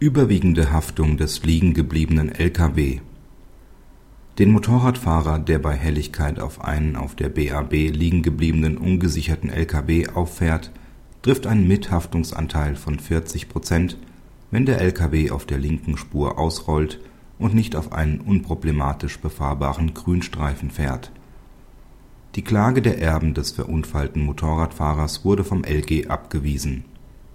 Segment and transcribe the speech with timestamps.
[0.00, 3.00] Überwiegende Haftung des liegengebliebenen Lkw
[4.38, 10.70] Den Motorradfahrer, der bei Helligkeit auf einen auf der BAB liegengebliebenen ungesicherten Lkw auffährt,
[11.22, 13.98] trifft ein Mithaftungsanteil von 40 Prozent,
[14.52, 17.00] wenn der Lkw auf der linken Spur ausrollt
[17.40, 21.10] und nicht auf einen unproblematisch befahrbaren Grünstreifen fährt.
[22.36, 26.84] Die Klage der Erben des verunfallten Motorradfahrers wurde vom LG abgewiesen.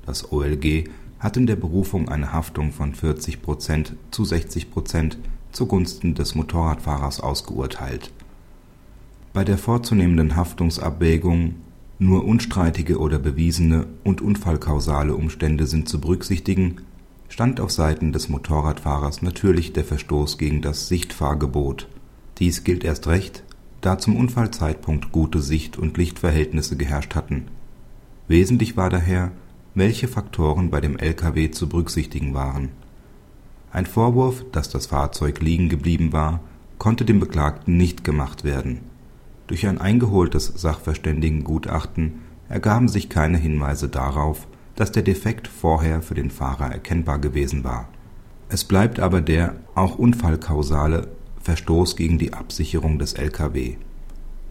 [0.06, 0.86] Das OLG
[1.24, 5.18] hat in der Berufung eine Haftung von 40 Prozent zu 60 Prozent
[5.54, 8.12] zugunsten des Motorradfahrers ausgeurteilt.
[9.32, 11.56] Bei der vorzunehmenden Haftungsabwägung
[11.98, 16.82] nur unstreitige oder bewiesene und unfallkausale Umstände sind zu berücksichtigen,
[17.30, 21.88] stand auf Seiten des Motorradfahrers natürlich der Verstoß gegen das Sichtfahrgebot.
[22.40, 23.44] Dies gilt erst recht,
[23.80, 27.46] da zum Unfallzeitpunkt gute Sicht und Lichtverhältnisse geherrscht hatten.
[28.28, 29.32] Wesentlich war daher
[29.76, 32.70] welche Faktoren bei dem Lkw zu berücksichtigen waren.
[33.72, 36.42] Ein Vorwurf, dass das Fahrzeug liegen geblieben war,
[36.78, 38.82] konnte dem Beklagten nicht gemacht werden.
[39.48, 46.30] Durch ein eingeholtes Sachverständigengutachten ergaben sich keine Hinweise darauf, dass der Defekt vorher für den
[46.30, 47.88] Fahrer erkennbar gewesen war.
[48.50, 51.08] Es bleibt aber der auch unfallkausale
[51.42, 53.76] Verstoß gegen die Absicherung des Lkw.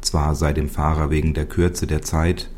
[0.01, 2.51] Zwar sei dem Fahrer wegen der Kürze der Zeit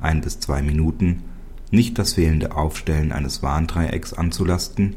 [0.00, 1.22] ein bis zwei Minuten
[1.70, 4.96] nicht das fehlende Aufstellen eines Warndreiecks anzulasten,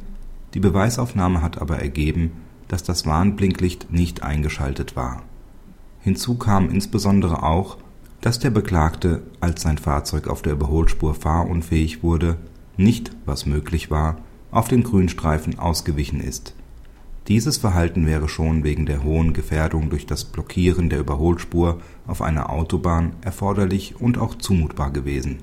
[0.53, 2.31] die Beweisaufnahme hat aber ergeben,
[2.67, 5.23] dass das Warnblinklicht nicht eingeschaltet war.
[6.01, 7.77] Hinzu kam insbesondere auch,
[8.21, 12.37] dass der Beklagte, als sein Fahrzeug auf der Überholspur fahrunfähig wurde,
[12.77, 14.17] nicht, was möglich war,
[14.51, 16.53] auf den Grünstreifen ausgewichen ist.
[17.27, 22.49] Dieses Verhalten wäre schon wegen der hohen Gefährdung durch das Blockieren der Überholspur auf einer
[22.49, 25.39] Autobahn erforderlich und auch zumutbar gewesen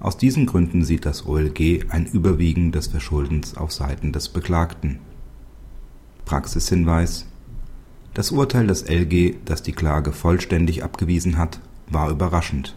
[0.00, 5.00] aus diesen Gründen sieht das OLG ein Überwiegen des Verschuldens auf Seiten des Beklagten.
[6.24, 7.26] Praxishinweis
[8.14, 12.76] Das Urteil des LG, das die Klage vollständig abgewiesen hat, war überraschend.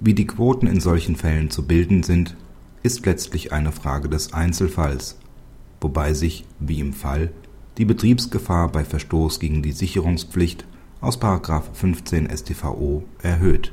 [0.00, 2.36] Wie die Quoten in solchen Fällen zu bilden sind,
[2.82, 5.18] ist letztlich eine Frage des Einzelfalls,
[5.80, 7.32] wobei sich, wie im Fall,
[7.76, 10.64] die Betriebsgefahr bei Verstoß gegen die Sicherungspflicht
[11.02, 11.20] aus§
[11.74, 13.72] 15 StVO erhöht